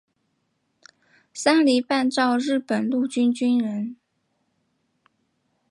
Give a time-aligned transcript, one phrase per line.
[1.31, 3.97] 山梨半造日本陆军军人。